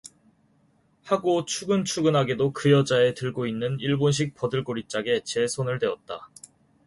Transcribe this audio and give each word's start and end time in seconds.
하고 1.03 1.45
추근추근하게도 1.45 2.53
그 2.53 2.71
여자의 2.71 3.13
들고 3.13 3.45
있는 3.45 3.79
일본식 3.79 4.33
버들고리짝에 4.33 5.21
제 5.25 5.45
손을 5.45 5.77
대었다. 5.77 6.31